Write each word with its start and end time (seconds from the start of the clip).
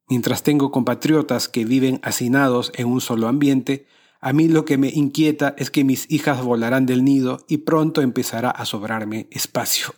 Mientras 0.06 0.42
tengo 0.42 0.70
compatriotas 0.70 1.48
que 1.48 1.64
viven 1.64 1.98
hacinados 2.02 2.72
en 2.74 2.88
un 2.88 3.00
solo 3.00 3.26
ambiente, 3.26 3.86
a 4.20 4.32
mí 4.32 4.48
lo 4.48 4.64
que 4.64 4.78
me 4.78 4.88
inquieta 4.88 5.54
es 5.58 5.70
que 5.70 5.84
mis 5.84 6.10
hijas 6.10 6.42
volarán 6.42 6.86
del 6.86 7.04
nido 7.04 7.44
y 7.48 7.58
pronto 7.58 8.00
empezará 8.00 8.50
a 8.50 8.64
sobrarme 8.64 9.28
espacio. 9.30 9.94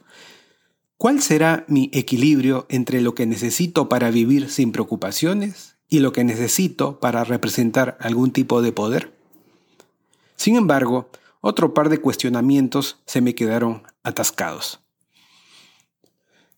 ¿Cuál 0.97 1.22
será 1.22 1.64
mi 1.69 1.91
equilibrio 1.92 2.66
entre 2.69 3.00
lo 3.00 3.14
que 3.14 3.27
necesito 3.27 3.89
para 3.89 4.11
vivir 4.11 4.50
sin 4.50 4.72
preocupaciones 4.72 5.77
y 5.89 6.00
lo 6.00 6.12
que 6.12 6.24
necesito 6.24 6.98
para 6.98 7.22
representar 7.22 7.96
algún 8.00 8.33
tipo 8.33 8.62
de 8.62 8.73
poder? 8.73 9.17
Sin 10.35 10.56
embargo, 10.56 11.08
otro 11.40 11.73
par 11.73 11.89
de 11.89 11.98
cuestionamientos 11.98 12.98
se 13.06 13.20
me 13.20 13.35
quedaron 13.35 13.85
atascados. 14.02 14.80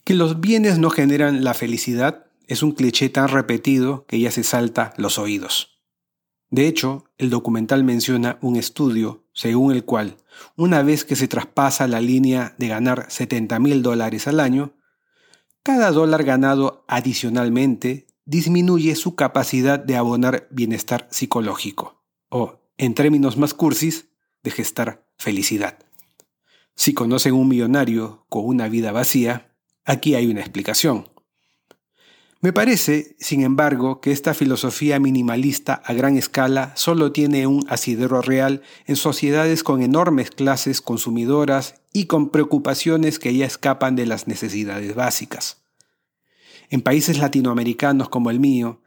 Que 0.04 0.14
los 0.14 0.40
bienes 0.40 0.78
no 0.78 0.88
generan 0.88 1.44
la 1.44 1.54
felicidad 1.54 2.26
es 2.50 2.64
un 2.64 2.72
cliché 2.72 3.08
tan 3.10 3.28
repetido 3.28 4.06
que 4.06 4.18
ya 4.18 4.30
se 4.32 4.42
salta 4.42 4.92
los 4.96 5.18
oídos. 5.18 5.69
De 6.50 6.66
hecho, 6.66 7.04
el 7.16 7.30
documental 7.30 7.84
menciona 7.84 8.38
un 8.42 8.56
estudio 8.56 9.24
según 9.32 9.72
el 9.72 9.84
cual, 9.84 10.16
una 10.56 10.82
vez 10.82 11.04
que 11.04 11.16
se 11.16 11.28
traspasa 11.28 11.86
la 11.86 12.00
línea 12.00 12.54
de 12.58 12.68
ganar 12.68 13.06
70 13.08 13.58
mil 13.60 13.82
dólares 13.82 14.26
al 14.26 14.40
año, 14.40 14.74
cada 15.62 15.92
dólar 15.92 16.24
ganado 16.24 16.84
adicionalmente 16.88 18.06
disminuye 18.24 18.96
su 18.96 19.14
capacidad 19.14 19.78
de 19.78 19.96
abonar 19.96 20.48
bienestar 20.50 21.06
psicológico, 21.10 22.02
o, 22.28 22.60
en 22.78 22.94
términos 22.94 23.36
más 23.36 23.54
cursis, 23.54 24.08
de 24.42 24.50
gestar 24.50 25.06
felicidad. 25.18 25.78
Si 26.74 26.94
conocen 26.94 27.34
un 27.34 27.48
millonario 27.48 28.24
con 28.28 28.44
una 28.46 28.68
vida 28.68 28.90
vacía, 28.90 29.54
aquí 29.84 30.14
hay 30.14 30.26
una 30.26 30.40
explicación. 30.40 31.08
Me 32.42 32.54
parece, 32.54 33.16
sin 33.18 33.42
embargo, 33.42 34.00
que 34.00 34.12
esta 34.12 34.32
filosofía 34.32 34.98
minimalista 34.98 35.74
a 35.84 35.92
gran 35.92 36.16
escala 36.16 36.72
solo 36.74 37.12
tiene 37.12 37.46
un 37.46 37.66
asidero 37.68 38.22
real 38.22 38.62
en 38.86 38.96
sociedades 38.96 39.62
con 39.62 39.82
enormes 39.82 40.30
clases 40.30 40.80
consumidoras 40.80 41.82
y 41.92 42.06
con 42.06 42.30
preocupaciones 42.30 43.18
que 43.18 43.34
ya 43.36 43.44
escapan 43.44 43.94
de 43.94 44.06
las 44.06 44.26
necesidades 44.26 44.94
básicas. 44.94 45.60
En 46.70 46.80
países 46.80 47.18
latinoamericanos 47.18 48.08
como 48.08 48.30
el 48.30 48.40
mío, 48.40 48.80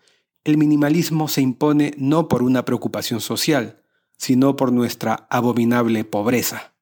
el 0.44 0.58
minimalismo 0.58 1.28
se 1.28 1.42
impone 1.42 1.94
no 1.98 2.28
por 2.28 2.42
una 2.42 2.66
preocupación 2.66 3.22
social, 3.22 3.84
sino 4.18 4.56
por 4.56 4.72
nuestra 4.72 5.28
abominable 5.30 6.04
pobreza. 6.06 6.74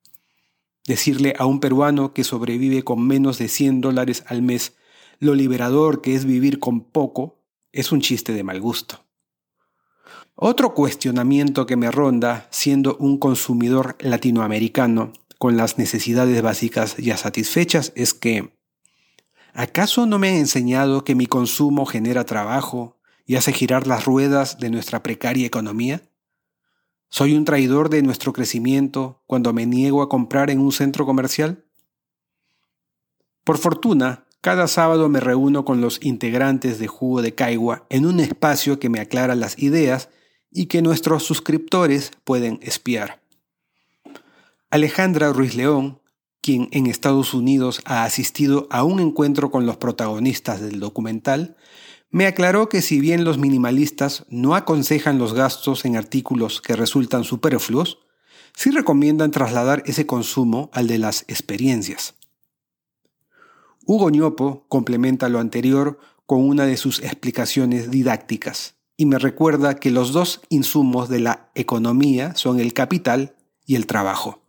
Decirle 0.88 1.34
a 1.38 1.46
un 1.46 1.60
peruano 1.60 2.14
que 2.14 2.24
sobrevive 2.24 2.84
con 2.84 3.06
menos 3.06 3.40
de 3.40 3.50
100 3.50 3.82
dólares 3.82 4.24
al 4.28 4.42
mes 4.42 4.74
lo 5.22 5.36
liberador 5.36 6.02
que 6.02 6.16
es 6.16 6.26
vivir 6.26 6.60
con 6.60 6.82
poco 6.82 7.40
es 7.72 7.92
un 7.92 8.02
chiste 8.02 8.34
de 8.34 8.44
mal 8.44 8.60
gusto. 8.60 9.06
Otro 10.34 10.74
cuestionamiento 10.74 11.68
que 11.68 11.76
me 11.76 11.92
ronda, 11.92 12.48
siendo 12.50 12.98
un 12.98 13.20
consumidor 13.20 13.96
latinoamericano 14.00 15.14
con 15.38 15.58
las 15.58 15.78
necesidades 15.78 16.42
básicas 16.42 16.98
ya 16.98 17.18
satisfechas, 17.18 17.94
es 17.96 18.16
que, 18.16 18.58
¿acaso 19.54 20.08
no 20.08 20.18
me 20.18 20.30
han 20.30 20.38
enseñado 20.38 21.04
que 21.04 21.14
mi 21.14 21.28
consumo 21.28 21.86
genera 21.86 22.26
trabajo 22.26 22.98
y 23.28 23.36
hace 23.36 23.54
girar 23.54 23.86
las 23.86 24.06
ruedas 24.06 24.58
de 24.58 24.72
nuestra 24.72 25.04
precaria 25.04 25.46
economía? 25.46 26.02
¿Soy 27.10 27.36
un 27.36 27.46
traidor 27.46 27.92
de 27.92 28.02
nuestro 28.02 28.34
crecimiento 28.34 29.22
cuando 29.28 29.54
me 29.54 29.68
niego 29.68 30.02
a 30.02 30.10
comprar 30.10 30.50
en 30.50 30.60
un 30.60 30.72
centro 30.72 31.06
comercial? 31.06 31.64
Por 33.44 33.60
fortuna, 33.60 34.26
cada 34.42 34.68
sábado 34.68 35.08
me 35.08 35.20
reúno 35.20 35.64
con 35.66 35.82
los 35.82 36.00
integrantes 36.02 36.80
de 36.80 36.88
Jugo 36.88 37.22
de 37.22 37.36
Caigua 37.36 37.86
en 37.90 38.08
un 38.08 38.20
espacio 38.20 38.80
que 38.80 38.90
me 38.90 39.00
aclara 39.00 39.36
las 39.36 39.58
ideas 39.60 40.10
y 40.52 40.66
que 40.66 40.82
nuestros 40.82 41.24
suscriptores 41.24 42.12
pueden 42.24 42.60
espiar. 42.64 43.22
Alejandra 44.72 45.32
Ruiz 45.32 45.56
León, 45.56 46.02
quien 46.42 46.70
en 46.72 46.88
Estados 46.88 47.36
Unidos 47.36 47.82
ha 47.86 48.04
asistido 48.04 48.68
a 48.72 48.84
un 48.84 49.00
encuentro 49.00 49.52
con 49.52 49.68
los 49.68 49.78
protagonistas 49.78 50.60
del 50.60 50.80
documental, 50.80 51.56
me 52.10 52.26
aclaró 52.26 52.68
que 52.68 52.82
si 52.82 53.00
bien 53.00 53.24
los 53.24 53.38
minimalistas 53.38 54.26
no 54.30 54.56
aconsejan 54.56 55.20
los 55.20 55.34
gastos 55.34 55.86
en 55.86 55.96
artículos 55.96 56.62
que 56.62 56.76
resultan 56.76 57.24
superfluos, 57.24 58.00
sí 58.56 58.72
recomiendan 58.72 59.32
trasladar 59.32 59.84
ese 59.86 60.06
consumo 60.06 60.70
al 60.74 60.88
de 60.88 60.98
las 60.98 61.26
experiencias. 61.28 62.16
Hugo 63.86 64.10
Ñopo 64.10 64.66
complementa 64.68 65.30
lo 65.30 65.40
anterior 65.40 66.00
con 66.26 66.48
una 66.48 66.66
de 66.66 66.78
sus 66.78 67.00
explicaciones 67.00 67.92
didácticas 67.92 68.76
y 68.96 69.06
me 69.06 69.18
recuerda 69.18 69.76
que 69.76 69.92
los 69.92 70.14
dos 70.14 70.42
insumos 70.50 71.10
de 71.10 71.20
la 71.20 71.50
economía 71.56 72.36
son 72.36 72.60
el 72.60 72.74
capital 72.74 73.36
y 73.66 73.76
el 73.76 73.88
trabajo. 73.88 74.42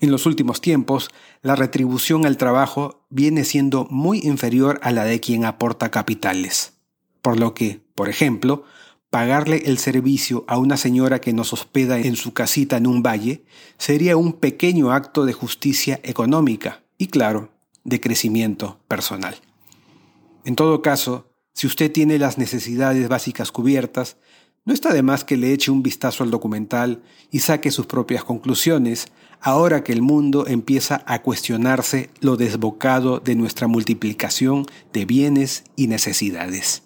En 0.00 0.10
los 0.10 0.26
últimos 0.26 0.60
tiempos, 0.60 1.10
la 1.42 1.56
retribución 1.56 2.26
al 2.26 2.36
trabajo 2.36 3.06
viene 3.08 3.44
siendo 3.44 3.86
muy 3.90 4.20
inferior 4.22 4.78
a 4.82 4.92
la 4.92 5.04
de 5.04 5.20
quien 5.20 5.44
aporta 5.44 5.90
capitales, 5.90 6.74
por 7.22 7.40
lo 7.40 7.54
que, 7.54 7.80
por 7.94 8.08
ejemplo, 8.08 8.64
pagarle 9.10 9.62
el 9.66 9.78
servicio 9.78 10.44
a 10.46 10.58
una 10.58 10.76
señora 10.76 11.20
que 11.20 11.32
nos 11.32 11.52
hospeda 11.52 11.98
en 11.98 12.16
su 12.16 12.34
casita 12.34 12.76
en 12.76 12.86
un 12.86 13.02
valle 13.02 13.44
sería 13.78 14.16
un 14.16 14.34
pequeño 14.34 14.92
acto 14.92 15.24
de 15.24 15.32
justicia 15.32 16.00
económica 16.02 16.82
y, 16.98 17.06
claro, 17.06 17.55
de 17.86 18.00
crecimiento 18.00 18.80
personal. 18.88 19.36
En 20.44 20.56
todo 20.56 20.82
caso, 20.82 21.32
si 21.54 21.66
usted 21.66 21.90
tiene 21.90 22.18
las 22.18 22.36
necesidades 22.36 23.08
básicas 23.08 23.50
cubiertas, 23.50 24.18
no 24.64 24.74
está 24.74 24.92
de 24.92 25.02
más 25.02 25.24
que 25.24 25.36
le 25.36 25.52
eche 25.52 25.70
un 25.70 25.82
vistazo 25.82 26.24
al 26.24 26.30
documental 26.30 27.02
y 27.30 27.38
saque 27.38 27.70
sus 27.70 27.86
propias 27.86 28.24
conclusiones 28.24 29.06
ahora 29.40 29.84
que 29.84 29.92
el 29.92 30.02
mundo 30.02 30.46
empieza 30.48 31.02
a 31.06 31.22
cuestionarse 31.22 32.10
lo 32.20 32.36
desbocado 32.36 33.20
de 33.20 33.36
nuestra 33.36 33.68
multiplicación 33.68 34.66
de 34.92 35.04
bienes 35.04 35.64
y 35.76 35.86
necesidades. 35.86 36.85